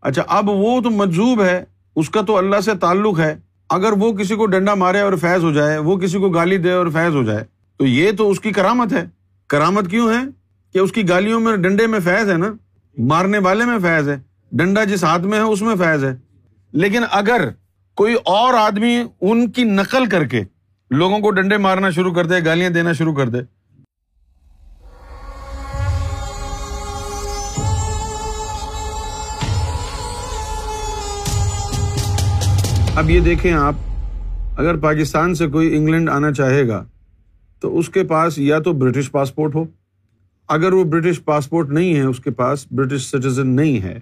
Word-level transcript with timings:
اچھا 0.00 0.22
اب 0.28 0.48
وہ 0.48 0.80
تو 0.80 0.90
مجزوب 0.90 1.42
ہے، 1.42 1.64
اس 1.96 2.10
کا 2.10 2.20
تو 2.22 2.36
اللہ 2.36 2.60
سے 2.60 2.74
تعلق 2.74 3.20
ہے۔ 3.20 3.36
اگر 3.70 3.92
وہ 3.92 4.12
کسی 4.12 4.34
کو 4.34 4.46
ڈنڈا 4.46 4.74
مارے 4.74 5.00
اور 5.00 5.12
فیض 5.12 5.44
ہو 5.44 5.52
جائے، 5.52 5.78
وہ 5.78 5.96
کسی 5.96 6.18
کو 6.18 6.28
گالی 6.28 6.56
دے 6.56 6.72
اور 6.72 6.86
فیض 6.86 7.14
ہو 7.14 7.22
جائے، 7.22 7.44
تو 7.76 7.86
یہ 7.86 8.12
تو 8.12 8.30
اس 8.30 8.40
کی 8.40 8.50
کرامت 8.50 8.92
ہے۔ 8.92 9.06
کرامت 9.46 9.90
کیوں 9.90 10.10
ہے؟ 10.10 10.28
کہ 10.72 10.78
اس 10.78 10.92
کی 10.92 11.08
گالیوں 11.08 11.40
میں 11.40 11.56
ڈنڈے 11.56 11.86
میں 11.86 12.00
فیض 12.00 12.30
ہے 12.30 12.36
نا؟ 12.36 12.52
مارنے 12.98 13.38
والے 13.38 13.64
میں 13.64 13.78
فیض 13.78 14.08
ہے، 14.08 14.18
ڈنڈا 14.52 14.84
جس 14.84 15.04
ہاتھ 15.04 15.22
میں 15.22 15.38
ہے، 15.38 15.42
اس 15.42 15.62
میں 15.62 15.76
فیض 15.76 16.04
ہے۔ 16.04 16.16
لیکن 16.72 17.02
اگر 17.10 17.48
کوئی 17.94 18.14
اور 18.14 18.54
آدمی 18.54 19.02
ان 19.20 19.50
کی 19.50 19.64
نقل 19.64 20.06
کر 20.06 20.24
کے 20.24 20.42
لوگوں 20.90 21.18
کو 21.18 21.30
ڈنڈے 21.30 21.56
مارنا 21.56 21.90
شروع 21.90 22.12
کر 22.12 22.26
دے، 22.26 22.34
گالیاں 22.44 22.70
دینا 22.70 22.92
شروع 22.92 23.14
کر 23.14 23.28
دے 23.28 23.38
اب 32.98 33.10
یہ 33.10 33.20
دیکھیں 33.20 33.52
آپ، 33.52 33.74
اگر 34.56 34.76
پاکستان 34.76 35.34
سے 35.34 35.46
کوئی 35.46 35.76
انگلینڈ 35.76 36.08
آنا 36.08 36.32
چاہے 36.32 36.68
گا، 36.68 36.84
تو 37.60 37.78
اس 37.78 37.88
کے 37.88 38.04
پاس 38.04 38.38
یا 38.38 38.58
تو 38.58 38.72
برٹش 38.72 39.10
پاسپورٹ 39.10 39.54
ہو۔ 39.54 39.64
اگر 40.48 40.72
وہ 40.72 40.84
برٹش 40.84 41.24
پاسپورٹ 41.24 41.68
نہیں 41.68 41.94
ہے، 41.94 42.02
اس 42.02 42.20
کے 42.20 42.30
پاس 42.30 42.66
برٹش 42.70 43.06
سٹیزن 43.06 43.48
نہیں 43.48 43.82
ہے، 43.82 44.00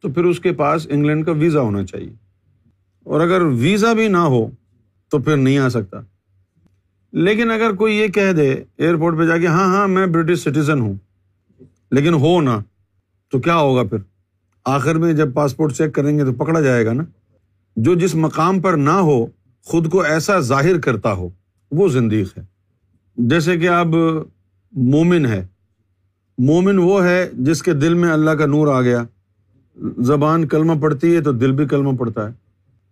تو 0.00 0.08
پھر 0.08 0.24
اس 0.24 0.40
کے 0.40 0.52
پاس 0.52 0.86
انگلینڈ 0.90 1.26
کا 1.26 1.32
ویزا 1.32 1.60
ہونا 1.60 1.84
چاہیے۔ 1.84 2.12
اور 3.04 3.20
اگر 3.20 3.42
ویزا 3.42 3.92
بھی 3.92 4.08
نہ 4.08 4.16
ہو، 4.16 4.50
تو 5.08 5.18
پھر 5.18 5.36
نہیں 5.36 5.58
آ 5.58 5.68
سکتا۔ 5.68 6.00
لیکن 7.12 7.50
اگر 7.50 7.72
کوئی 7.72 7.96
یہ 7.96 8.08
کہہ 8.08 8.32
دے 8.32 8.54
ایئرپورٹ 8.76 9.18
پہ 9.18 9.26
جا 9.26 9.38
کے 9.38 9.46
ہاں 9.46 9.76
ہاں 9.76 9.88
میں 9.88 10.06
برٹش 10.06 10.38
سٹیزن 10.38 10.80
ہوں، 10.80 10.94
لیکن 11.90 12.14
ہو 12.14 12.40
نا، 12.40 12.60
تو 13.30 13.38
کیا 13.38 13.56
ہوگا 13.56 13.82
پھر؟ 13.82 13.98
آخر 14.64 14.94
میں 14.94 15.12
جب 15.12 15.34
پاسپورٹ 15.34 15.72
چیک 15.72 15.94
کریں 15.94 16.18
گے 16.18 16.24
تو 16.24 16.32
پکڑا 16.32 16.60
جائے 16.60 16.86
گا 16.86 16.92
نا۔ 16.92 17.02
جو 17.82 17.94
جس 17.94 18.14
مقام 18.14 18.60
پر 18.60 18.72
نہ 18.72 18.90
ہو، 18.90 19.26
خود 19.64 19.90
کو 19.90 20.00
ایسا 20.00 20.40
ظاہر 20.40 20.78
کرتا 20.78 21.12
ہو، 21.12 21.28
وہ 21.70 21.88
زندگی 21.88 22.22
ہے۔ 22.22 22.40
جیسے 23.16 23.58
کہ 23.58 23.68
اب 23.68 23.86
مومن 24.72 25.26
ہے۔ 25.26 25.46
مومن 26.38 26.78
وہ 26.78 27.04
ہے 27.04 27.30
جس 27.32 27.62
کے 27.62 27.72
دل 27.72 27.94
میں 27.94 28.10
اللہ 28.10 28.30
کا 28.30 28.46
نور 28.46 28.66
آ 28.66 28.80
گیا۔ 28.80 29.04
زبان 29.98 30.48
کلمہ 30.48 30.72
پڑتی 30.80 31.16
ہے 31.16 31.20
تو 31.20 31.32
دل 31.32 31.52
بھی 31.52 31.66
کلمہ 31.66 31.96
پڑتا 31.96 32.28
ہے۔ 32.28 32.32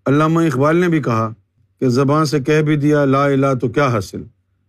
علامہ 0.07 0.41
اقبال 0.41 0.77
نے 0.77 0.89
بھی 0.89 1.03
کہا 1.03 1.33
کہ 1.81 1.89
زبان 1.89 2.25
سے 2.25 2.41
کہہ 2.41 2.63
بھی 2.63 2.77
دیا، 2.77 3.05
لا 3.05 3.25
الہ 3.25 3.55
تو 3.61 3.69
کیا 3.69 3.87
حاصل؟ 3.87 4.23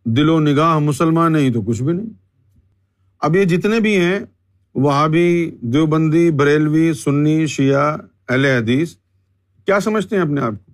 دل 0.06 0.30
و 0.30 0.39
نگاہ 0.39 0.80
مسلمان 0.80 1.33
نہیں 1.33 1.50
تو 1.50 1.61
کچھ 1.61 1.83
بھی 1.83 1.94
نہیں۔ 1.94 2.09
اب 3.22 3.36
یہ 3.36 3.44
جتنے 3.44 3.80
بھی 3.80 3.98
ہیں، 3.98 4.20
وہابی، 4.76 5.52
دیوبندی، 5.61 6.31
بریلوی، 6.31 6.94
سنی، 6.94 7.45
شیعہ، 7.45 7.98
اہل 8.30 8.45
حدیث 8.45 8.95
کیا 9.70 9.80
سمجھتے 9.80 10.16
ہیں 10.16 10.23
اپنے 10.23 10.42
آپ 10.42 10.52
کو؟ 10.66 10.72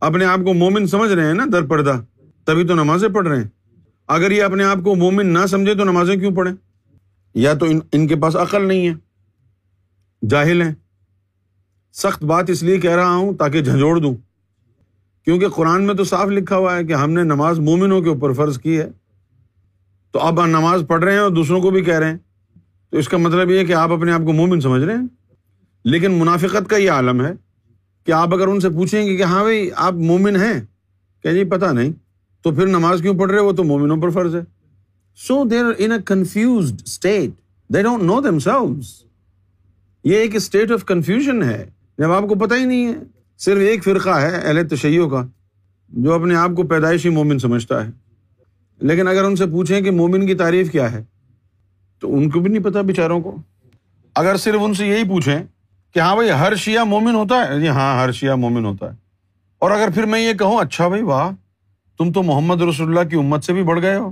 اپنے 0.00 0.24
آپ 0.24 0.38
کو 0.38 0.54
مومن 0.54 0.86
سمجھ 0.86 1.12
رہے 1.12 1.26
ہیں 1.26 1.34
نا 1.34 1.44
در 1.52 1.66
پردہ، 1.66 2.00
تبھی 2.44 2.66
تو 2.66 2.74
نمازیں 2.74 3.08
پڑھ 3.08 3.28
رہے 3.28 3.36
ہیں۔ 3.36 3.48
اگر 4.06 4.30
یہ 4.30 4.42
اپنے 4.42 4.64
آپ 4.64 4.76
کو 4.84 4.94
مومن 4.94 5.26
نہ 5.26 5.46
سمجھے 5.46 5.74
تو 5.74 5.84
نمازیں 5.84 6.16
کیوں 6.16 6.34
پڑھیں؟ 6.34 6.54
یا 7.34 7.54
تو 7.54 7.66
ان 7.92 8.06
کے 8.06 8.16
پاس 8.16 8.36
عقل 8.36 8.68
نہیں 8.68 8.88
ہے؟ 8.88 8.94
جاہل 10.26 10.62
ہیں۔ 10.62 10.74
سخت 11.92 12.24
بات 12.24 12.50
اس 12.50 12.62
لیے 12.62 12.80
کہہ 12.80 12.90
رہا 12.90 13.14
ہوں 13.14 13.34
تاکہ 13.34 13.60
جھنجھوڑ 13.60 14.00
دوں۔ 14.00 14.14
کیونکہ 15.24 15.48
قرآن 15.48 15.82
میں 15.86 15.94
تو 15.94 16.04
صاف 16.04 16.28
لکھا 16.28 16.56
ہوا 16.56 16.76
ہے 16.76 16.84
کہ 16.84 16.92
ہم 16.92 17.10
نے 17.10 17.22
نماز 17.22 17.58
مومنوں 17.58 18.00
کے 18.00 18.08
اوپر 18.08 18.32
فرض 18.32 18.58
کی 18.58 18.78
ہے۔ 18.78 18.90
تو 20.10 20.20
اب 20.20 20.46
نماز 20.46 20.84
پڑھ 20.88 21.04
رہے 21.04 21.12
ہیں 21.12 21.18
اور 21.18 21.30
دوسروں 21.30 21.60
کو 21.60 21.70
بھی 21.70 21.84
کہہ 21.84 21.98
رہے 21.98 22.10
ہیں۔ 22.10 22.18
تو 22.90 22.98
اس 22.98 23.08
کا 23.08 23.16
مطلب 23.16 23.50
یہ 23.50 23.64
کہ 23.64 23.72
آپ 23.72 23.90
اپنے 23.90 24.12
آپ 24.12 24.20
کو 24.26 24.32
مومن 24.32 24.60
سمجھ 24.60 24.82
رہے 24.82 24.94
ہیں۔ 24.94 25.06
لیکن 25.84 26.12
منافقت 26.12 26.70
کا 26.70 26.76
یہ 26.76 26.90
عالم 26.90 27.24
ہے 27.24 27.51
کہ 28.04 28.12
آپ 28.12 28.34
اگر 28.34 28.46
ان 28.46 28.60
سے 28.60 28.70
پوچھیں 28.70 29.06
گے 29.06 29.16
کہ 29.16 29.22
ہاں 29.22 29.42
بھائی، 29.42 29.70
آپ 29.76 29.92
مومن 29.92 30.36
ہیں؟ 30.36 30.60
کہ 31.22 31.32
جی 31.32 31.44
پتا 31.44 31.72
نہیں۔ 31.72 31.92
تو 32.42 32.50
پھر 32.50 32.66
نماز 32.66 33.02
کیوں 33.02 33.18
پڑھ 33.18 33.30
رہے 33.30 33.40
وہ 33.40 33.52
تو 33.52 33.64
مومنوں 33.64 33.96
پر 33.96 34.10
فرض 34.10 34.34
ہے۔ 34.34 34.40
So 35.16 35.44
there 35.44 35.64
in 35.78 35.92
a 35.92 35.98
confused 36.06 36.82
state 36.84 37.30
they 37.74 37.82
don't 37.82 38.02
know 38.02 38.20
themselves 38.38 39.04
یہ 40.04 40.16
ایک 40.16 40.34
اسٹیٹ 40.34 40.70
آف 40.70 40.84
کنفیوژن 40.84 41.42
ہے۔ 41.42 41.70
جب 41.98 42.12
آپ 42.12 42.22
کو 42.22 42.34
پتہ 42.34 42.54
ہی 42.54 42.64
نہیں 42.64 42.86
ہے۔ 42.86 42.92
صرف 43.38 43.58
ایک 43.58 43.84
فرقہ 43.84 44.10
ہے، 44.10 44.36
اہل 44.36 44.68
تشیعوں 44.68 45.10
کا، 45.10 45.26
جو 45.88 46.12
اپنے 46.12 46.34
آپ 46.34 46.50
کو 46.56 46.62
پیدائشی 46.62 47.08
مومن 47.08 47.38
سمجھتا 47.38 47.86
ہے۔ 47.86 47.90
لیکن 48.80 49.08
اگر 49.08 49.24
ان 49.24 49.36
سے 49.36 49.46
پوچھیں 49.46 49.80
کہ 49.80 49.90
مومن 49.90 50.26
کی 50.26 50.34
تعریف 50.34 50.72
کیا 50.72 50.92
ہے، 50.92 51.04
تو 51.98 52.16
ان 52.16 52.30
کو 52.30 52.40
بھی 52.40 52.52
نہیں 52.52 52.62
پتا 52.62 52.80
بیچاروں 52.80 53.20
کو۔ 53.20 53.36
اگر 54.14 54.36
صرف 54.36 54.60
ان 54.60 54.74
سے 54.74 54.86
یہی 54.86 55.04
پوچھیں 55.08 55.42
کہ 55.94 56.00
ہاں 56.00 56.14
بھائی، 56.14 56.30
ہر 56.30 56.54
شیعہ 56.54 56.84
مومن 56.84 57.14
ہوتا 57.14 57.48
ہے؟ 57.48 57.60
جی 57.60 57.68
ہاں 57.68 58.02
ہر 58.02 58.12
شیعہ 58.12 58.34
مومن 58.34 58.64
ہوتا 58.64 58.90
ہے۔ 58.90 58.96
اور 59.58 59.70
اگر 59.70 59.88
پھر 59.94 60.06
میں 60.06 60.20
یہ 60.20 60.32
کہوں 60.32 60.60
اچھا 60.60 60.88
بھائی، 60.88 61.02
واہ، 61.02 61.30
تم 61.98 62.12
تو 62.12 62.22
محمد 62.22 62.62
رسول 62.62 62.88
اللہ 62.88 63.08
کی 63.08 63.16
امت 63.16 63.44
سے 63.44 63.52
بھی 63.52 63.62
بڑھ 63.62 63.82
گئے 63.82 63.96
ہو۔ 63.96 64.10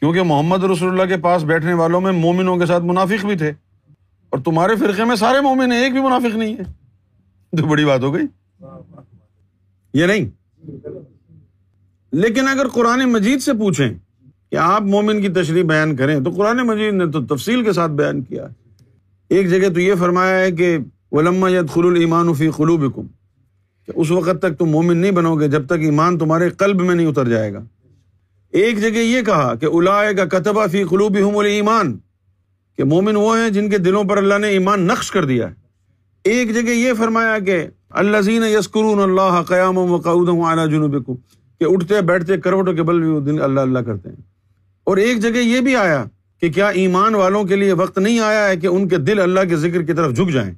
کیونکہ 0.00 0.22
محمد 0.22 0.64
رسول 0.64 1.00
اللہ 1.00 1.14
کے 1.14 1.20
پاس 1.20 1.42
بیٹھنے 1.42 1.72
والوں 1.72 2.00
میں 2.00 2.12
مومنوں 2.12 2.56
کے 2.56 2.66
ساتھ 2.66 2.84
منافق 2.84 3.26
بھی 3.26 3.36
تھے۔ 3.36 3.52
اور 4.30 4.38
تمہارے 4.38 4.76
فرقے 4.76 5.04
میں 5.04 5.16
سارے 5.16 5.40
مومن 5.40 5.72
ہیں، 5.72 5.82
ایک 5.84 5.92
بھی 5.92 6.00
منافق 6.00 6.36
نہیں 6.36 6.56
ہے۔ 6.56 6.62
تو 7.56 7.66
بڑی 7.66 7.84
بات 7.84 8.00
ہو 8.00 8.14
گئی۔ 8.14 8.24
یہ 9.94 10.06
نہیں۔ 10.06 10.26
لیکن 12.12 12.48
اگر 12.48 12.68
قرآن 12.68 13.12
مجید 13.12 13.40
سے 13.40 13.52
پوچھیں 13.52 13.94
کہ 14.50 14.56
آپ 14.56 14.82
مومن 14.82 15.22
کی 15.22 15.28
تشریح 15.28 15.64
بیان 15.64 15.96
کریں، 15.96 16.20
تو 16.20 16.30
قرآن 16.30 16.56
مجید 16.56 16.94
نے 16.94 17.06
تو 17.06 17.36
تفصیل 17.36 17.64
کے 17.64 17.72
ساتھ 17.72 17.92
بیان 17.92 18.22
کیا۔ 18.22 18.46
ایک 19.28 19.50
جگہ 19.50 19.68
تو 19.68 19.80
یہ 19.80 19.94
فرمایا 19.94 20.38
ہے 20.38 20.52
کہ 20.52 20.78
ولما 21.12 21.48
ید 21.48 21.70
خل 21.70 21.86
المان 21.86 22.34
فی 22.34 22.50
خلوب 22.50 22.94
کہ 23.86 23.92
اس 23.96 24.10
وقت 24.10 24.42
تک 24.42 24.58
تم 24.58 24.66
مومن 24.66 24.96
نہیں 24.96 25.10
بنو 25.10 25.40
گے 25.40 25.48
جب 25.48 25.66
تک 25.66 25.72
ایمان 25.72 26.18
تمہارے 26.18 26.50
قلب 26.50 26.80
میں 26.80 26.94
نہیں 26.94 27.06
اتر 27.06 27.28
جائے 27.28 27.52
گا۔ 27.52 27.64
ایک 28.52 28.80
جگہ 28.80 28.98
یہ 28.98 29.22
کہا 29.22 29.54
کہ 29.54 29.66
الا 29.66 30.12
کا 30.12 30.24
کتبہ 30.24 30.66
فی 30.66 30.84
خلوب 30.84 31.16
ایمان 31.44 31.98
کہ 32.76 32.84
مومن 32.84 33.16
وہ 33.16 33.38
ہیں 33.38 33.50
جن 33.50 33.70
کے 33.70 33.78
دلوں 33.78 34.04
پر 34.04 34.16
اللہ 34.16 34.38
نے 34.38 34.48
ایمان 34.48 34.80
نقش 34.80 35.10
کر 35.10 35.24
دیا 35.24 35.48
ہے۔ 35.48 35.54
ایک 36.24 36.54
جگہ 36.54 36.70
یہ 36.70 36.92
فرمایا 36.92 37.38
کہ 37.38 37.66
اللہ 37.90 38.20
زین 38.20 38.42
یسکرون 38.42 39.10
اللہ 39.10 39.42
قیام 39.42 39.78
و 39.78 39.96
قعود 39.96 40.28
اعلیٰ 40.28 40.68
جنوب 40.68 41.06
کہ 41.58 41.64
اٹھتے 41.64 42.00
بیٹھتے 42.00 42.36
کروٹوں 42.36 42.72
کے 42.72 42.82
بل 42.82 43.00
بھی 43.00 43.08
وہ 43.08 43.20
دن 43.20 43.40
اللہ 43.40 43.60
اللہ 43.60 43.78
کرتے 43.78 44.08
ہیں۔ 44.08 44.16
اور 44.84 44.96
ایک 44.96 45.18
جگہ 45.18 45.38
یہ 45.38 45.60
بھی 45.60 45.76
آیا 45.76 46.04
کہ 46.40 46.52
کیا 46.52 46.68
ایمان 46.68 47.14
والوں 47.14 47.44
کے 47.44 47.56
لیے 47.56 47.72
وقت 47.72 47.98
نہیں 47.98 48.20
آیا 48.20 48.48
ہے 48.48 48.56
کہ 48.56 48.66
ان 48.66 48.88
کے 48.88 48.96
دل 48.96 49.20
اللہ 49.20 49.40
کے 49.48 49.56
ذکر 49.56 49.82
کی 49.82 49.92
طرف 49.92 50.16
جھک 50.16 50.30
جائیں۔ 50.32 50.54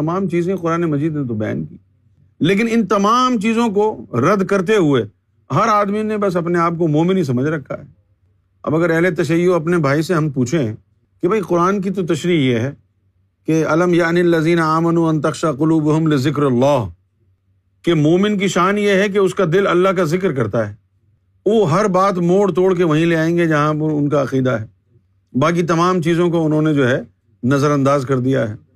تمام 0.00 0.28
چیزیں 0.28 0.56
قرآن 0.56 0.80
مجید 0.80 1.14
نے 1.14 1.28
تو 1.28 1.34
بیان 1.34 1.64
کی۔ 1.64 1.76
لیکن 2.40 2.68
ان 2.70 2.86
تمام 2.86 3.40
چیزوں 3.40 3.68
کو 3.68 4.06
رد 4.12 4.46
کرتے 4.46 4.76
ہوئے 4.76 5.02
ہر 5.54 5.68
آدمی 5.68 6.02
نے 6.02 6.18
بس 6.18 6.36
اپنے 6.36 6.58
آپ 6.58 6.72
کو 6.78 6.88
مومن 6.88 7.16
ہی 7.16 7.24
سمجھ 7.24 7.46
رکھا 7.46 7.78
ہے۔ 7.78 7.82
اب 8.62 8.76
اگر 8.76 8.90
اہل 8.90 9.14
تشیع 9.14 9.54
اپنے 9.54 9.78
بھائی 9.78 10.02
سے 10.02 10.14
ہم 10.14 10.30
پوچھیں 10.30 10.74
کہ 11.22 11.28
بھائی 11.28 11.42
قرآن 11.42 11.80
کی 11.80 11.90
تو 11.90 12.06
تشریح 12.06 12.54
یہ 12.54 12.58
ہے 12.58 12.72
کہ 13.46 13.66
علم 13.66 13.94
یعنی 13.94 14.20
الزین 14.20 14.58
امن 14.58 14.96
و 14.96 15.06
انتخشا 15.08 15.52
قلوب 15.52 15.90
حمل 15.90 16.16
ذکر 16.16 16.42
اللہ۔ 16.42 16.88
کہ 17.82 17.94
مومن 17.94 18.38
کی 18.38 18.48
شان 18.48 18.78
یہ 18.78 18.90
ہے 18.90 19.08
کہ 19.08 19.18
اس 19.18 19.34
کا 19.34 19.44
دل 19.52 19.66
اللہ 19.66 19.88
کا 19.88 20.04
ذکر 20.04 20.32
کرتا 20.32 20.68
ہے۔ 20.68 20.74
وہ 21.46 21.72
ہر 21.72 21.88
بات 21.88 22.18
موڑ 22.18 22.52
توڑ 22.52 22.74
کے 22.74 22.84
وہیں 22.84 23.06
لے 23.06 23.16
آئیں 23.16 23.36
گے 23.36 23.46
جہاں 23.46 23.74
پر 23.74 23.92
ان 23.92 24.08
کا 24.08 24.22
عقیدہ 24.22 24.50
ہے۔ 24.50 24.66
باقی 25.38 25.62
تمام 25.62 26.02
چیزوں 26.02 26.30
کو 26.30 26.46
انہوں 26.46 26.62
نے 26.62 26.74
جو 26.74 26.88
ہے 26.88 27.00
نظر 27.42 27.70
انداز 27.70 28.04
کر 28.06 28.18
دیا 28.18 28.48
ہے۔ 28.48 28.69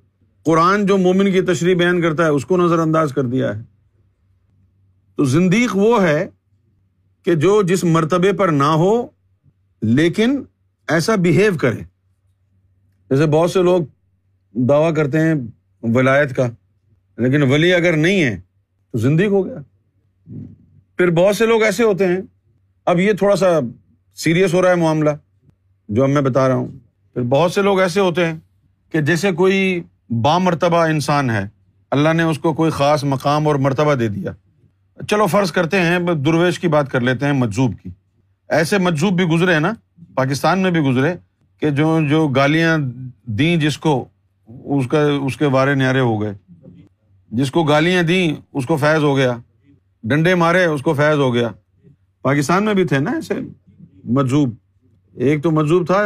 قرآن 0.45 0.87
جو 0.87 0.99
مومن 0.99 1.33
کی 1.33 1.41
تشریح 1.41 1.77
بیان 1.77 2.03
کرتا 2.03 2.25
ہے، 2.25 2.29
اس 2.29 2.47
کو 2.47 2.57
نظر 2.57 2.79
انداز 2.79 3.13
کر 3.13 3.23
دیا 3.23 3.57
ہے۔ 3.57 3.63
تو 5.17 5.25
زندیق 5.25 5.77
وہ 5.77 6.03
ہے 6.03 6.29
کہ 7.23 7.35
جو 7.35 7.63
جس 7.63 7.85
مرتبے 7.85 8.33
پر 8.33 8.49
نہ 8.49 8.63
ہو، 8.63 9.07
لیکن 9.83 10.43
ایسا 10.89 11.17
بہیو 11.17 11.53
کرے۔ 11.61 11.81
جیسے 13.11 13.27
بہت 13.27 13.51
سے 13.51 13.63
لوگ 13.63 13.83
دعویٰ 14.53 14.95
کرتے 14.95 15.21
ہیں 15.21 15.35
ولایت 15.83 16.37
کا، 16.37 16.47
لیکن 17.19 17.43
ولی 17.43 17.75
اگر 17.75 17.97
نہیں 17.97 18.23
ہے، 18.23 18.41
تو 18.93 18.99
زندگی 18.99 19.27
ہو 19.27 19.47
گیا۔ 19.47 19.59
پھر 20.97 21.11
بہت 21.11 21.37
سے 21.37 21.47
لوگ 21.47 21.63
ایسے 21.63 21.83
ہوتے 21.83 22.07
ہیں۔ 22.07 22.19
اب 22.85 23.01
یہ 23.01 23.13
تھوڑا 23.13 23.37
سا 23.37 23.61
سیریس 24.15 24.55
ہو 24.55 24.63
رہا 24.63 24.71
ہے 24.71 24.75
معاملہ، 24.75 25.11
جو 25.89 26.03
اب 26.03 26.11
میں 26.11 26.23
بتا 26.23 26.49
رہا 26.49 26.55
ہوں۔ 26.55 26.69
پھر 27.15 27.23
بہت 27.23 27.53
سے 27.53 27.63
لوگ 27.63 27.81
ایسے 27.81 28.01
ہوتے 28.01 28.27
ہیں 28.27 28.35
کہ 28.93 29.01
جیسے 29.01 29.33
کوئی 29.33 29.83
بامرتبہ 30.11 30.77
انسان 30.77 31.31
ہے۔ 31.31 31.49
اللہ 31.91 32.13
نے 32.13 32.23
اس 32.23 32.39
کو 32.39 32.53
کوئی 32.53 32.71
خاص 32.71 33.05
مقام 33.05 33.47
اور 33.47 33.55
مرتبہ 33.55 33.95
دے 33.95 34.09
دیا۔ 34.09 34.33
چلو 35.09 35.27
فرض 35.27 35.53
کرتے 35.53 35.81
ہیں 35.81 35.99
درویش 35.99 36.59
کی 36.59 36.69
بات 36.69 36.91
کر 36.91 37.01
لیتے 37.01 37.27
ہیں 37.27 37.33
مجزوب 37.33 37.73
کی۔ 37.83 37.91
ایسے 38.49 38.79
مجزوب 38.79 39.13
بھی 39.13 39.25
گزرے 39.25 39.53
ہیں 39.53 39.61
نا، 39.61 39.73
پاکستان 40.15 40.59
میں 40.59 40.71
بھی 40.71 40.81
گزرے 40.81 41.15
کہ 41.61 41.71
جو 41.71 42.01
جو 42.11 42.29
گالیاں 42.29 42.79
دیں 43.27 43.57
جس 43.57 43.79
کو 43.79 44.05
اس 44.65 44.87
کا، 44.87 44.99
اس 45.03 45.37
کے 45.37 45.49
بارے 45.49 45.75
نیارے 45.75 46.01
ہو 46.01 46.23
گئے۔ 46.23 46.35
جس 47.31 47.51
کو 47.51 47.63
گالیاں 47.63 48.03
دیں، 48.03 48.33
اس 48.53 48.67
کو 48.67 48.77
فیض 48.77 49.03
ہو 49.03 49.17
گیا۔ 49.17 49.37
ڈنڈے 50.03 50.35
مارے، 50.35 50.65
اس 50.65 50.83
کو 50.83 50.95
فیض 50.95 51.19
ہو 51.19 51.35
گیا۔ 51.35 51.49
پاکستان 52.23 52.65
میں 52.65 52.75
بھی 52.75 52.85
تھے 52.85 52.99
نا 52.99 53.11
ایسے 53.11 53.35
مجزوب 54.05 54.51
ایک 55.15 55.43
تو 55.43 55.51
مجزوب 55.51 55.87
تھا 55.87 56.03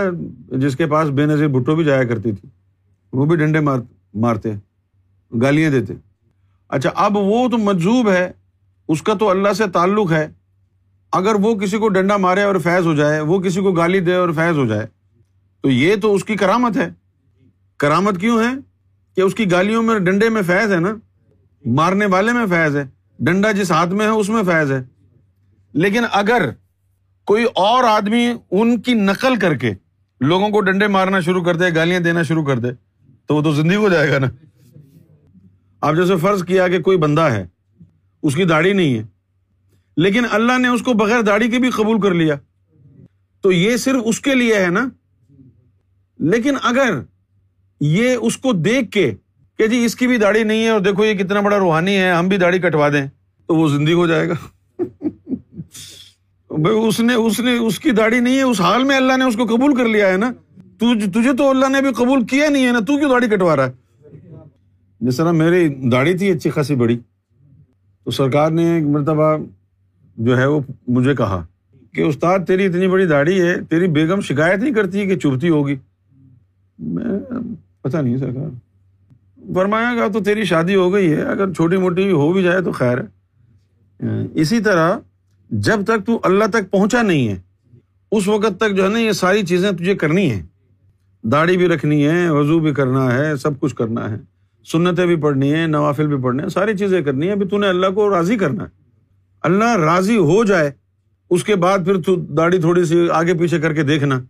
جس 0.56 0.76
کے 0.76 0.86
پاس 0.86 1.08
بے 1.08 1.26
نظیر 1.26 1.48
بھٹو 1.48 1.76
بھی 1.76 1.84
جایا 1.84 2.04
کرتی 2.04 2.32
تھی۔ 2.32 2.48
وہ 3.12 3.26
بھی 3.26 3.36
ڈنڈے 3.36 3.60
مار، 3.60 3.78
مارتے 4.14 4.52
گالیاں 5.42 5.70
دیتے 5.70 5.94
اچھا 6.68 6.90
اب 6.94 7.16
وہ 7.16 7.48
تو 7.48 7.58
مجزوب 7.58 8.10
ہے، 8.10 8.32
اس 8.88 9.02
کا 9.02 9.14
تو 9.14 9.30
اللہ 9.30 9.52
سے 9.52 9.64
تعلق 9.66 10.12
ہے۔ 10.12 10.28
اگر 11.12 11.34
وہ 11.34 11.54
کسی 11.54 11.78
کو 11.78 11.88
ڈنڈا 11.88 12.16
مارے 12.16 12.42
اور 12.42 12.54
فیض 12.54 12.86
ہو 12.86 12.94
جائے، 12.94 13.20
وہ 13.20 13.38
کسی 13.38 13.60
کو 13.60 13.72
گالی 13.72 14.00
دے 14.00 14.14
اور 14.14 14.28
فیض 14.28 14.58
ہو 14.58 14.66
جائے، 14.66 14.86
تو 15.60 15.70
یہ 15.70 15.96
تو 15.96 16.14
اس 16.14 16.24
کی 16.24 16.36
کرامت 16.36 16.76
ہے۔ 16.76 16.88
کرامت 17.76 18.20
کیوں 18.20 18.42
ہے؟ 18.42 18.58
کہ 19.16 19.20
اس 19.20 19.34
کی 19.34 19.50
گالیوں 19.50 19.82
میں 19.82 19.98
ڈنڈے 19.98 20.28
میں 20.28 20.42
فیض 20.42 20.72
ہے 20.72 20.80
نا۔ 20.80 20.94
مارنے 21.66 22.06
والے 22.06 22.32
میں 22.32 22.46
فیض 22.46 22.76
ہے، 22.76 22.84
ڈنڈا 23.18 23.52
جس 23.52 23.70
ہاتھ 23.70 23.90
میں 23.90 24.06
ہے، 24.06 24.10
اس 24.10 24.28
میں 24.28 24.42
فیض 24.42 24.72
ہے۔ 24.72 24.82
لیکن 25.72 26.02
اگر 26.12 26.50
کوئی 27.24 27.44
اور 27.44 27.84
آدمی 27.84 28.32
ان 28.50 28.80
کی 28.80 28.94
نقل 28.94 29.36
کر 29.36 29.54
کے 29.54 29.72
لوگوں 30.20 30.48
کو 30.48 30.60
ڈنڈے 30.60 30.86
مارنا 30.86 31.20
شروع 31.20 31.44
کر 31.44 31.56
دے، 31.56 31.74
گالیاں 31.74 32.00
دینا 32.00 32.22
شروع 32.22 32.44
کر 32.44 32.58
دے 32.58 32.87
تو 33.28 33.36
وہ 33.36 33.42
تو 33.42 33.52
زندگی 33.52 33.76
ہو 33.76 33.88
جائے 33.88 34.10
گا 34.10 34.18
نا۔ 34.18 34.26
آپ 35.80 35.94
جیسے 35.94 36.16
فرض 36.16 36.44
کیا 36.44 36.68
کہ 36.68 36.80
کوئی 36.80 36.98
بندہ 36.98 37.20
ہے، 37.20 37.46
اس 38.22 38.34
کی 38.34 38.44
داڑھی 38.44 38.72
نہیں 38.72 38.98
ہے، 38.98 39.02
لیکن 39.96 40.22
اللہ 40.30 40.58
نے 40.58 40.68
اس 40.68 40.82
کو 40.82 40.92
بغیر 40.92 41.20
داڑھی 41.20 41.50
کے 41.50 41.58
بھی 41.58 41.70
قبول 41.70 42.00
کر 42.00 42.14
لیا۔ 42.14 42.34
تو 43.40 43.52
یہ 43.52 43.76
صرف 43.76 44.02
اس 44.04 44.20
کے 44.20 44.34
لیے 44.34 44.54
ہے 44.54 44.68
نا۔ 44.68 44.88
لیکن 46.18 46.54
اگر 46.62 47.00
یہ 47.80 48.14
اس 48.14 48.36
کو 48.36 48.52
دیکھ 48.52 48.90
کے 48.90 49.14
کہ 49.58 49.66
جی 49.66 49.84
اس 49.84 49.96
کی 49.96 50.06
بھی 50.06 50.16
داڑھی 50.16 50.44
نہیں 50.44 50.64
ہے 50.64 50.68
اور 50.68 50.80
دیکھو 50.80 51.04
یہ 51.04 51.14
کتنا 51.14 51.40
بڑا 51.40 51.58
روحانی 51.58 51.96
ہے، 51.96 52.10
ہم 52.10 52.28
بھی 52.28 52.36
داڑھی 52.36 52.58
کٹوا 52.58 52.88
دیں، 52.88 53.06
تو 53.46 53.54
وہ 53.56 53.68
زندگی 53.68 53.92
ہو 53.92 54.06
جائے 54.06 54.28
گا۔ 54.28 54.34
بھائی 56.50 56.88
اس 56.88 57.00
نے 57.00 57.14
اس 57.14 57.40
نے، 57.40 57.58
اس 57.58 57.78
کی 57.78 57.90
داڑھی 57.90 58.20
نہیں 58.20 58.36
ہے، 58.36 58.42
اس 58.42 58.60
حال 58.60 58.84
میں 58.84 58.96
اللہ 58.96 59.16
نے 59.16 59.24
اس 59.24 59.36
کو 59.36 59.44
قبول 59.44 59.76
کر 59.76 59.88
لیا 59.88 60.08
ہے 60.08 60.16
نا۔ 60.16 60.32
تجھے 60.78 61.32
تو 61.38 61.48
اللہ 61.50 61.68
نے 61.68 61.80
بھی 61.82 61.92
قبول 61.96 62.24
کیا 62.26 62.48
نہیں 62.48 62.66
ہے 62.66 62.72
نا، 62.72 62.80
تو 62.80 62.98
کیوں 62.98 63.10
داڑھی 63.10 63.28
کٹوا 63.28 63.56
رہا 63.56 63.66
ہے؟ 63.66 63.72
جس 65.00 65.16
طرح 65.16 65.32
میری 65.32 65.68
داڑھی 65.92 66.16
تھی 66.18 66.30
اچھی 66.30 66.50
خاصی 66.50 66.74
بڑی، 66.74 66.98
تو 68.04 68.10
سرکار 68.10 68.50
نے 68.50 68.72
ایک 68.74 68.84
مرتبہ 68.84 69.36
جو 70.16 70.38
ہے 70.38 70.46
وہ 70.46 70.60
مجھے 70.88 71.14
کہا 71.14 71.44
کہ 71.92 72.02
استاد، 72.02 72.38
تیری 72.46 72.66
اتنی 72.66 72.88
بڑی 72.88 73.06
داڑھی 73.06 73.40
ہے، 73.40 73.54
تیری 73.70 73.86
بیگم 73.88 74.20
شکایت 74.20 74.58
نہیں 74.60 74.74
کرتی 74.74 75.06
کہ 75.06 75.16
چبھتی 75.16 75.48
ہوگی؟ 75.48 75.76
میں 76.78 77.18
پتا 77.82 78.00
نہیں 78.00 78.16
سرکار۔ 78.16 78.50
فرمایا 79.54 79.94
گا 79.96 80.08
تو 80.08 80.20
تیری 80.20 80.44
شادی 80.44 80.74
ہو 80.74 80.92
گئی 80.92 81.12
ہے، 81.12 81.22
اگر 81.22 81.52
چھوٹی 81.52 81.76
موٹی 81.76 82.10
ہو 82.12 82.32
بھی 82.32 82.42
جائے 82.42 82.60
تو 82.60 82.72
خیر 82.72 82.98
ہے۔ 82.98 83.06
اسی 84.34 84.60
طرح 84.60 84.98
جب 85.50 85.84
تک 85.86 86.06
تو 86.06 86.18
اللہ 86.22 86.44
تک 86.44 86.70
پہنچا 86.70 87.02
نہیں 87.02 87.28
ہے، 87.28 87.36
اس 88.12 88.28
وقت 88.28 88.58
تک 88.60 88.76
جو 88.76 88.84
ہے 88.84 88.88
نا 88.88 88.98
یہ 88.98 89.12
ساری 89.12 89.46
چیزیں 89.46 89.70
تجھے 89.72 89.94
کرنی 89.94 90.30
ہے 90.30 90.42
داڑھی 91.32 91.56
بھی 91.56 91.68
رکھنی 91.68 92.06
ہے، 92.06 92.30
وضو 92.30 92.58
بھی 92.58 92.74
کرنا 92.74 93.14
ہے، 93.14 93.36
سب 93.36 93.60
کچھ 93.60 93.74
کرنا 93.74 94.10
ہے۔ 94.10 94.16
سنتیں 94.64 95.06
بھی 95.06 95.16
پڑھنی 95.16 95.54
ہے 95.54 95.66
نوافل 95.66 96.06
بھی 96.06 96.22
پڑھنے 96.22 96.42
ہیں، 96.42 96.50
ساری 96.50 96.76
چیزیں 96.76 97.02
کرنی 97.02 97.26
ہے 97.26 97.32
ابھی 97.32 97.46
تو 97.46 97.58
نے 97.58 97.68
اللہ 97.68 97.86
کو 97.86 98.10
راضی 98.10 98.36
کرنا 98.36 98.64
ہے۔ 98.64 98.68
اللہ 99.42 99.76
راضی 99.76 100.16
ہو 100.16 100.44
جائے، 100.44 100.70
اس 101.30 101.44
کے 101.44 101.56
بعد 101.56 101.78
پھر 101.78 102.02
تو 102.02 102.16
داڑھی 102.16 102.60
تھوڑی 102.60 102.84
سی 102.84 103.10
آگے 103.10 103.34
پیچھے 103.34 103.58
کر 103.58 103.74
کے 103.74 103.82
دیکھنا۔ 103.82 104.20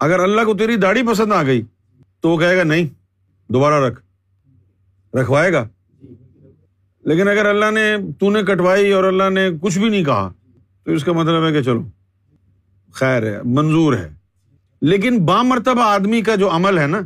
اگر 0.00 0.20
اللہ 0.20 0.40
کو 0.40 0.54
تیری 0.54 0.76
داڑھی 0.76 1.02
پسند 1.02 1.32
آ 1.32 1.42
گئی، 1.42 1.62
تو 2.20 2.28
وہ 2.28 2.38
کہے 2.38 2.56
گا 2.56 2.62
نہیں، 2.62 2.86
دوبارہ 3.48 3.74
رکھ۔ 3.74 4.00
رکھوائے 5.16 5.52
گا۔ 5.52 5.68
لیکن 7.04 7.28
اگر 7.28 7.46
اللہ 7.46 7.70
نے، 7.70 7.96
تو 8.18 8.30
نے 8.30 8.42
کٹوائی 8.42 8.92
اور 8.92 9.04
اللہ 9.04 9.30
نے 9.30 9.50
کچھ 9.60 9.78
بھی 9.78 9.88
نہیں 9.88 10.04
کہا، 10.04 10.32
تو 10.84 10.92
اس 10.92 11.04
کا 11.04 11.12
مطلب 11.12 11.46
ہے 11.46 11.52
کہ 11.52 11.62
چلو، 11.62 11.82
خیر 12.92 13.22
ہے، 13.22 13.38
منظور 13.44 13.92
ہے۔ 13.92 14.17
لیکن 14.82 15.24
بامرتبہ 15.24 15.82
آدمی 15.82 16.20
کا 16.22 16.34
جو 16.34 16.50
عمل 16.50 16.78
ہے 16.78 16.86
نا، 16.86 17.00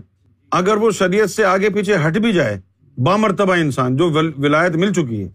اگر 0.50 0.76
وہ 0.76 0.90
شریعت 0.90 1.30
سے 1.30 1.44
آگے 1.44 1.70
پیچھے 1.70 1.96
ہٹ 2.06 2.18
بھی 2.18 2.32
جائے، 2.32 2.60
بامرتبہ 2.98 3.54
انسان 3.54 3.96
جو 3.96 4.10
ولایت 4.38 4.76
مل 4.76 4.92
چکی 4.92 5.22
ہے، 5.22 5.28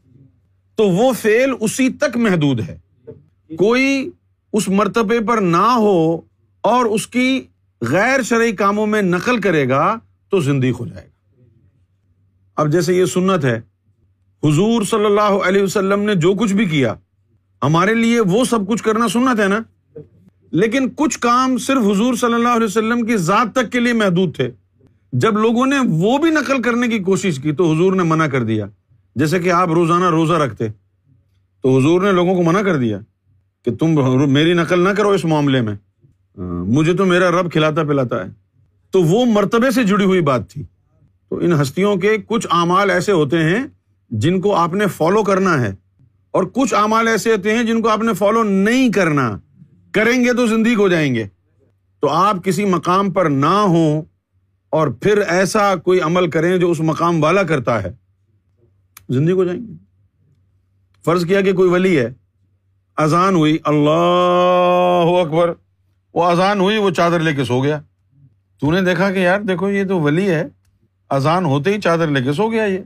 تو 0.75 0.83
وہ 0.83 1.13
فیل 1.13 1.53
اسی 1.59 1.89
تک 1.89 2.17
محدود 2.17 2.59
ہے۔ 2.59 2.77
کوئی 3.57 4.09
اس 4.53 4.67
مرتبے 4.69 5.19
پر 5.19 5.37
نہ 5.37 5.65
ہو 5.75 6.21
اور 6.61 6.85
اس 6.85 7.07
کی 7.07 7.43
غیر 7.81 8.21
شرعی 8.21 8.51
کاموں 8.51 8.85
میں 8.87 9.01
نقل 9.01 9.41
کرے 9.41 9.69
گا، 9.69 9.95
تو 10.29 10.39
زندگی 10.39 10.71
ہو 10.79 10.87
جائے 10.87 11.05
گا۔ 11.05 11.43
اب 12.55 12.71
جیسے 12.71 12.93
یہ 12.93 13.05
سنت 13.05 13.45
ہے، 13.45 13.61
حضور 14.43 14.81
صلی 14.81 15.05
اللہ 15.05 15.21
علیہ 15.21 15.61
وسلم 15.61 16.01
نے 16.01 16.15
جو 16.15 16.33
کچھ 16.33 16.53
بھی 16.53 16.65
کیا، 16.65 16.93
ہمارے 17.63 17.93
لیے 17.93 18.19
وہ 18.19 18.45
سب 18.45 18.67
کچھ 18.67 18.83
کرنا 18.83 19.07
سنت 19.07 19.39
ہے 19.39 19.47
نا۔ 19.47 19.59
لیکن 20.51 20.89
کچھ 20.95 21.19
کام 21.19 21.57
صرف 21.57 21.91
حضور 21.91 22.13
صلی 22.13 22.33
اللہ 22.33 22.49
علیہ 22.49 22.65
وسلم 22.65 23.05
کی 23.05 23.17
ذات 23.17 23.55
تک 23.55 23.71
کے 23.71 23.79
لیے 23.79 23.93
محدود 23.93 24.35
تھے۔ 24.35 24.51
جب 25.13 25.37
لوگوں 25.37 25.65
نے 25.65 25.75
وہ 25.89 26.17
بھی 26.17 26.29
نقل 26.29 26.61
کرنے 26.61 26.87
کی 26.87 26.99
کوشش 26.99 27.39
کی 27.39 27.51
تو 27.51 27.73
حضور 27.73 27.93
نے 27.93 28.03
منع 28.03 28.27
کر 28.27 28.43
دیا۔ 28.43 28.65
جیسے 29.15 29.39
کہ 29.39 29.51
آپ 29.51 29.69
روزانہ 29.69 30.09
روزہ 30.09 30.33
رکھتے، 30.33 30.67
تو 31.61 31.77
حضور 31.77 32.01
نے 32.01 32.11
لوگوں 32.11 32.35
کو 32.35 32.43
منع 32.43 32.61
کر 32.61 32.77
دیا 32.77 32.99
کہ 33.65 33.75
تم 33.75 33.87
میری 34.33 34.53
نقل 34.53 34.79
نہ 34.79 34.89
کرو 34.89 35.09
اس 35.09 35.25
معاملے 35.25 35.61
میں۔ 35.61 35.75
مجھے 36.65 36.93
تو 36.93 37.05
میرا 37.05 37.31
رب 37.31 37.51
کھلاتا 37.51 37.83
پلاتا 37.83 38.25
ہے۔ 38.25 38.29
تو 38.91 39.03
وہ 39.03 39.25
مرتبے 39.25 39.71
سے 39.71 39.83
جڑی 39.83 40.05
ہوئی 40.05 40.21
بات 40.21 40.49
تھی۔ 40.49 40.63
تو 41.29 41.37
ان 41.37 41.61
ہستیوں 41.61 41.95
کے 41.95 42.17
کچھ 42.27 42.47
اعمال 42.51 42.89
ایسے 42.89 43.11
ہوتے 43.11 43.43
ہیں 43.43 43.67
جن 44.09 44.41
کو 44.41 44.55
آپ 44.55 44.73
نے 44.73 44.87
فالو 44.87 45.23
کرنا 45.23 45.61
ہے۔ 45.61 45.75
اور 46.31 46.43
کچھ 46.43 46.73
اعمال 46.73 47.07
ایسے 47.07 47.31
ہوتے 47.31 47.55
ہیں 47.55 47.63
جن 47.63 47.81
کو 47.81 47.89
آپ 47.89 47.99
نے 47.99 48.13
فالو 48.13 48.43
نہیں 48.43 48.91
کرنا۔ 48.91 49.37
کریں 49.97 50.23
گے 50.23 50.33
تو 50.33 50.47
زندگی 50.47 50.75
ہو 50.75 50.87
جائیں 50.87 51.15
گے۔ 51.15 51.27
تو 51.99 52.09
آپ 52.09 52.43
کسی 52.43 52.65
مقام 52.65 53.11
پر 53.11 53.25
نہ 53.25 53.45
ہوں 53.45 54.01
اور 54.69 54.87
پھر 54.87 55.17
ایسا 55.17 55.75
کوئی 55.75 55.99
عمل 55.99 56.29
کریں 56.29 56.57
جو 56.57 56.71
اس 56.71 56.79
مقام 56.79 57.23
والا 57.23 57.43
کرتا 57.43 57.83
ہے۔ 57.83 57.91
زندگی 59.09 59.33
ہو 59.33 59.45
جائیں 59.45 59.67
گے۔ 59.67 59.73
فرض 61.05 61.25
کیا 61.25 61.41
کہ 61.41 61.53
کوئی 61.53 61.69
ولی 61.69 61.99
ہے۔ 61.99 62.13
اذان 62.97 63.35
ہوئی، 63.35 63.57
اللہ 63.63 65.21
اکبر۔ 65.21 65.53
وہ 66.13 66.23
اذان 66.23 66.59
ہوئی، 66.59 66.77
وہ 66.77 66.89
چادر 66.89 67.19
لے 67.19 67.33
کے 67.33 67.43
سو 67.43 67.63
گیا۔ 67.63 67.81
تو 68.59 68.71
نے 68.71 68.81
دیکھا 68.81 69.11
کہ 69.11 69.19
یار 69.19 69.41
دیکھو، 69.41 69.69
یہ 69.69 69.83
تو 69.87 69.99
ولی 69.99 70.29
ہے۔ 70.29 70.43
اذان 71.09 71.45
ہوتے 71.45 71.73
ہی 71.73 71.81
چادر 71.81 72.07
لے 72.07 72.21
کے 72.21 72.33
سو 72.33 72.51
گیا 72.51 72.63
یہ۔ 72.63 72.79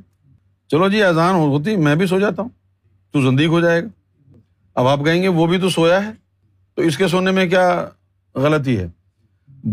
چلو 0.68 0.90
جی 0.90 1.04
اذان 1.04 1.36
ہوتی، 1.36 1.76
میں 1.76 1.96
بھی 1.96 2.08
سو 2.08 2.20
جاتا 2.20 2.42
ہوں۔ 2.42 2.50
تو 3.12 3.22
زندگی 3.22 3.46
ہو 3.46 3.60
جائے 3.60 3.84
گا۔ 3.84 3.88
اب 4.76 4.88
آپ 4.88 5.06
کہیں 5.06 5.24
گے، 5.24 5.28
وہ 5.28 5.48
بھی 5.48 5.58
تو 5.58 5.70
سویا 5.70 6.08
ہے۔ 6.08 6.21
تو 6.82 6.88
اس 6.88 6.98
کے 6.98 7.08
سونے 7.08 7.32
میں 7.32 7.46
کیا 7.48 7.86
غلطی 8.36 8.78
ہے؟ 8.80 8.88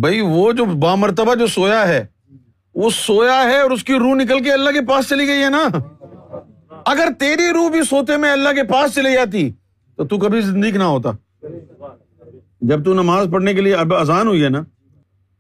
بھائی 0.01 0.21
وہ 0.21 0.53
جو 0.53 0.65
بامرتبہ 0.65 1.35
جو 1.35 1.47
سویا 1.47 1.89
ہے، 1.89 2.05
وہ 2.75 2.91
سویا 2.91 3.43
ہے 3.45 3.61
اور 3.61 3.71
اس 3.71 3.85
کی 3.85 3.95
روح 3.95 4.15
نکل 4.15 4.43
کے 4.45 4.53
اللہ 4.53 4.71
کے 4.71 4.81
پاس 4.81 5.09
چلی 5.09 5.27
گئی 5.27 5.43
ہے 5.43 5.49
نا؟ 5.49 5.63
اگر 6.85 7.09
تیری 7.19 7.49
روح 7.55 7.71
بھی 7.71 7.83
سوتے 7.83 8.17
میں 8.17 8.33
اللہ 8.33 8.49
کے 8.49 8.63
پاس 8.63 8.95
چلی 8.95 9.13
جاتی، 9.13 9.51
تو 9.97 10.05
تو 10.05 10.19
کبھی 10.19 10.41
زندگی 10.41 10.79
نہ 10.79 10.83
ہوتا۔ 10.83 11.11
جب 12.61 12.85
تو 12.85 12.95
نماز 12.95 13.29
پڑھنے 13.33 13.55
کے 13.55 13.61
لیے 13.61 13.75
اب 13.75 13.95
اذان 13.95 14.27
ہوئی 14.27 14.45
ہے 14.45 14.49
نا، 14.49 14.63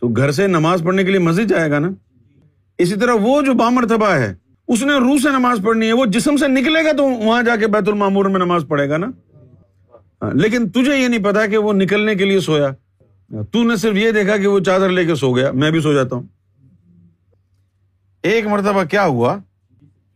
تو 0.00 0.08
گھر 0.08 0.32
سے 0.32 0.46
نماز 0.46 0.82
پڑھنے 0.84 1.04
کے 1.04 1.10
لیے 1.10 1.20
مسجد 1.20 1.50
جائے 1.50 1.70
گا 1.70 1.78
نا؟ 1.78 1.88
اسی 2.78 2.94
طرح 2.94 3.12
وہ 3.20 3.42
جو 3.42 3.54
بامرتبہ 3.54 4.08
ہے، 4.08 4.34
اس 4.68 4.82
نے 4.82 4.92
روح 4.92 5.18
سے 5.22 5.30
نماز 5.30 5.60
پڑھنی 5.64 5.86
ہے، 5.86 5.92
وہ 5.92 6.06
جسم 6.06 6.36
سے 6.36 6.48
نکلے 6.48 6.84
گا 6.84 6.92
تو 6.92 7.04
وہاں 7.04 7.42
جا 7.42 7.56
کے 7.56 7.66
بیت 7.66 7.88
المامور 7.88 8.24
میں 8.24 8.40
نماز 8.40 8.64
پڑھے 8.68 8.88
گا 8.88 8.96
نا؟ 8.96 9.06
ہاں، 10.22 10.30
لیکن 10.30 10.68
تجھے 10.68 10.98
یہ 10.98 11.08
نہیں 11.08 11.24
پتا 11.24 11.46
کہ 11.46 11.58
وہ 11.58 11.72
نکلنے 11.72 12.14
کے 12.14 12.24
لیے 12.24 12.40
سویا۔ 12.40 12.68
تو 13.52 13.62
نے 13.62 13.76
صرف 13.76 13.96
یہ 13.96 14.10
دیکھا 14.10 14.36
کہ 14.36 14.46
وہ 14.46 14.60
چادر 14.60 14.88
لے 14.88 15.04
کے 15.04 15.14
سو 15.14 15.36
گیا۔ 15.36 15.52
میں 15.52 15.70
بھی 15.70 15.80
سو 15.80 15.92
جاتا 15.92 16.16
ہوں۔ 16.16 16.22
ایک 18.22 18.46
مرتبہ 18.46 18.84
کیا 18.84 19.04
ہوا؟ 19.04 19.38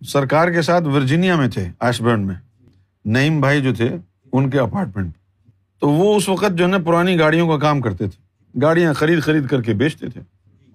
سرکار 0.06 0.50
کے 0.50 0.62
ساتھ 0.62 0.84
ورجینیا 0.84 1.36
میں 1.36 1.48
تھے 1.48 1.68
آشبرن 1.80 2.20
میں۔ 2.20 2.34
نعیم 3.04 3.40
بھائی 3.40 3.62
جو 3.62 3.74
تھے، 3.74 3.88
ان 4.32 4.50
کے 4.50 4.58
اپارٹمنٹ 4.58 5.12
تو 5.80 5.90
وہ 5.90 6.16
اس 6.16 6.28
وقت 6.28 6.52
جو 6.54 6.64
ہے 6.64 6.70
نا، 6.70 6.78
پرانی 6.78 7.18
گاڑیوں 7.18 7.48
کا 7.48 7.58
کام 7.58 7.80
کرتے 7.80 8.06
تھے۔ 8.08 8.22
گاڑیاں 8.62 8.94
خرید 8.94 9.22
خرید 9.22 9.46
کر 9.46 9.62
کے 9.62 9.72
بیچتے 9.72 10.08
تھے۔ 10.08 10.20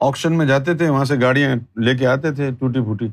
آکشن 0.02 0.34
میں 0.34 0.46
جاتے 0.46 0.74
تھے، 0.74 0.90
وہاں 0.90 1.06
سے 1.06 1.16
گاڑیاں 1.22 1.80
لے 1.80 1.96
کے 1.96 2.08
آتے 2.08 2.32
تھے، 2.32 2.52
ٹوٹی 2.60 2.80
پھوٹی۔ 2.80 3.08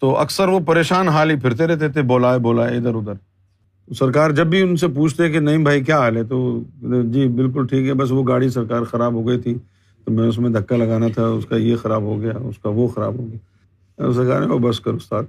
تو 0.00 0.16
اکثر 0.18 0.48
وہ 0.48 0.60
پریشان 0.60 1.08
حال 1.08 1.30
ہی 1.30 1.36
پھرتے 1.36 1.66
رہتے 1.66 1.88
تھے، 1.88 2.02
بولائے 2.02 2.38
بولائے 2.38 2.76
ادھر 2.76 2.94
ادھر۔ 2.94 3.29
سرکار 3.98 4.30
جب 4.30 4.46
بھی 4.46 4.62
ان 4.62 4.76
سے 4.76 4.88
پوچھتے 4.88 5.30
کہ 5.30 5.40
نہیں 5.40 5.58
بھائی 5.58 5.84
کیا 5.84 5.98
حال 5.98 6.16
ہے، 6.16 6.24
تو 6.24 6.60
جی 6.82 7.28
بالکل 7.28 7.66
ٹھیک 7.66 7.88
ہے، 7.88 7.94
بس 7.94 8.10
وہ 8.10 8.26
گاڑی 8.28 8.48
سرکار 8.48 8.82
خراب 8.82 9.12
ہو 9.14 9.28
گئی 9.28 9.40
تھی، 9.40 9.54
تو 10.04 10.12
میں 10.12 10.28
اس 10.28 10.38
میں 10.38 10.50
دھکا 10.50 10.76
لگانا 10.76 11.08
تھا، 11.08 11.26
اس 11.26 11.46
کا 11.46 11.56
یہ 11.56 11.76
خراب 11.76 12.02
ہو 12.02 12.20
گیا، 12.20 12.32
اس 12.38 12.58
کا 12.58 12.68
وہ 12.68 12.88
خراب 12.88 13.18
ہو 13.18 13.26
گیا۔ 13.26 14.12
سرکار 14.12 14.40
نے 14.40 14.46
وہ 14.46 14.58
بس 14.58 14.80
کر 14.80 14.92
استاد۔ 14.92 15.22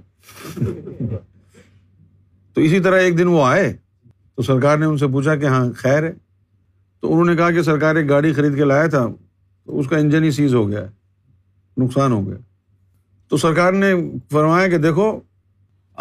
تو 2.54 2.60
اسی 2.60 2.80
طرح 2.80 2.96
ایک 2.96 3.18
دن 3.18 3.26
وہ 3.26 3.44
آئے، 3.44 3.76
تو 4.34 4.42
سرکار 4.42 4.78
نے 4.78 4.86
ان 4.86 4.98
سے 4.98 5.06
پوچھا 5.06 5.36
کہ 5.36 5.46
ہاں 5.46 5.64
خیر 5.76 6.02
ہے۔ 6.02 6.12
تو 7.00 7.12
انہوں 7.12 7.24
نے 7.24 7.36
کہا 7.36 7.50
کہ 7.50 7.62
سرکار 7.62 7.96
ایک 7.96 8.08
گاڑی 8.08 8.32
خرید 8.32 8.56
کے 8.56 8.64
لایا 8.64 8.86
تھا، 8.86 9.06
تو 9.66 9.78
اس 9.78 9.88
کا 9.88 9.96
انجن 9.96 10.24
ہی 10.24 10.30
سیز 10.30 10.54
ہو 10.54 10.68
گیا 10.68 10.80
ہے 10.80 10.88
نقصان 11.76 12.12
ہو 12.12 12.26
گیا۔ 12.26 12.36
تو 13.28 13.36
سرکار 13.36 13.72
نے 13.72 13.94
فرمایا 14.30 14.68
کہ 14.68 14.78
دیکھو، 14.78 15.20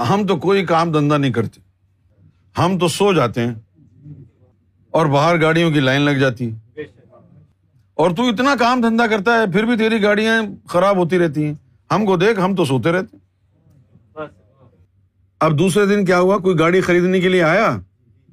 ہم 0.09 0.25
تو 0.27 0.35
کوئی 0.35 0.65
کام 0.65 0.91
دھندا 0.91 1.17
نہیں 1.17 1.31
کرتے۔ 1.31 1.70
ہم 2.57 2.77
تو 2.79 2.87
سو 2.87 3.13
جاتے 3.13 3.41
ہیں 3.41 3.55
اور 4.91 5.05
باہر 5.05 5.41
گاڑیوں 5.41 5.71
کی 5.71 5.79
لائن 5.79 6.01
لگ 6.01 6.11
جاتی 6.11 6.51
ہے۔ 6.51 6.81
اور 7.93 8.11
تو 8.11 8.23
اتنا 8.23 8.55
کام 8.59 8.81
دھندا 8.81 9.07
کرتا 9.07 9.31
ہے، 9.33 9.51
پھر 9.51 9.63
بھی 9.63 9.77
تیری 9.77 10.03
گاڑیاں 10.03 10.43
خراب 10.67 10.97
ہوتی 10.97 11.19
رہتی 11.19 11.45
ہیں۔ 11.45 11.53
ہم 11.91 12.05
کو 12.05 12.17
دیکھ، 12.17 12.39
ہم 12.39 12.55
تو 12.55 12.65
سوتے 12.65 12.91
رہتے 12.91 13.17
اب 15.39 15.59
دوسرے 15.59 15.85
دن 15.85 16.05
کیا 16.05 16.19
ہوا؟ 16.19 16.37
کوئی 16.37 16.59
گاڑی 16.59 16.81
خریدنے 16.81 17.19
کے 17.19 17.29
لیے 17.29 17.43
آیا؟ 17.43 17.77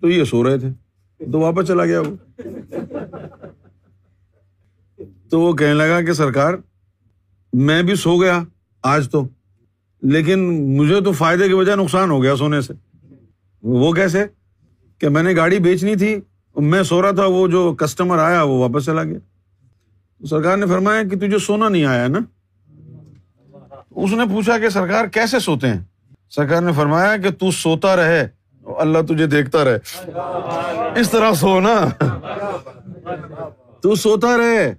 تو 0.01 0.09
یہ 0.09 0.25
سو 0.25 0.49
رہے 0.49 0.59
تھے۔ 0.59 0.69
تو 1.33 1.41
واپس 1.41 1.69
چلا 1.69 1.85
گیا 1.85 2.01
وہ۔ 2.01 2.41
تو 5.31 5.41
وہ 5.41 5.53
کہنے 5.53 5.75
لگا 5.75 6.01
کہ 6.01 6.13
سرکار، 6.13 6.55
میں 7.53 7.83
بھی 7.83 7.95
سو 7.95 8.21
گیا 8.21 8.43
آج 8.83 9.11
تو، 9.11 9.29
لیکن 10.03 10.39
مجھے 10.77 11.01
تو 11.01 11.13
فائدے 11.13 11.47
کی 11.47 11.53
وجہ 11.53 11.77
نقصان 11.77 12.11
ہو 12.11 12.23
گیا 12.23 12.37
سونے 12.37 12.61
سے۔ 12.61 12.88
وہ 13.63 13.93
کیسے؟ 13.93 14.25
کہ 14.99 15.09
میں 15.09 15.23
نے 15.23 15.37
گاڑی 15.37 15.59
بیچنی 15.59 15.97
تھی، 15.97 16.21
میں 16.57 16.83
سو 16.83 17.03
رہا 17.03 17.11
تھا، 17.11 17.27
وہ 17.27 17.49
جو 17.49 17.75
کسٹمر 17.75 18.19
آیا، 18.19 18.43
وہ 18.43 18.59
واپس 18.59 18.85
چلا 18.85 19.03
گیا۔ 19.03 19.19
سرکار 20.27 20.57
نے 20.57 20.67
فرمایا 20.67 21.03
کہ 21.03 21.17
تجھے 21.17 21.39
سونا 21.39 21.69
نہیں 21.69 21.85
آیا 21.85 22.09
نا؟ 22.09 22.19
اس 23.91 24.13
نے 24.13 24.25
پوچھا 24.25 24.59
کہ 24.59 24.69
سرکار 24.69 25.05
کیسے 25.05 25.39
سوتے 25.39 25.69
ہیں؟ 25.69 25.81
سرکار 26.31 26.63
نے 26.63 26.73
فرمایا 26.73 27.17
کہ 27.17 27.31
تو 27.31 27.51
سوتا 27.51 27.97
رہے 27.97 28.29
اللہ 28.79 28.99
تجھے 28.99 29.27
دیکھتا 29.27 29.65
رہے۔ 29.65 29.79
اس 31.01 31.11
طرح 31.11 31.33
سو 31.33 31.61
نا۔ 31.61 31.89
تو 33.81 33.95
سوتا 33.95 34.37
رہے 34.39 34.75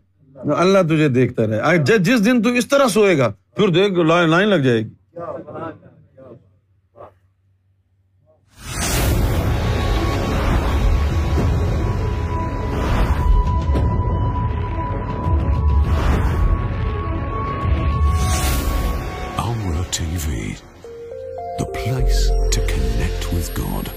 اللہ 0.57 0.79
تجھے 0.86 1.09
دیکھتا 1.09 1.48
رہے۔ 1.48 1.98
جس 1.98 2.25
دن 2.25 2.41
تو 2.41 2.50
اس 2.50 2.67
طرح 2.67 2.88
سوئے 2.88 3.17
گا، 3.17 3.33
پھر 3.55 3.67
دیکھ 3.67 3.93
لائن 3.93 4.50
لگ 4.50 4.55
جائے 4.55 4.81
گی۔ 4.81 4.99
TV, 20.19 20.61
the 21.59 21.65
place 21.65 22.27
to 22.51 22.59
connect 22.67 23.31
with 23.31 23.53
God. 23.55 23.89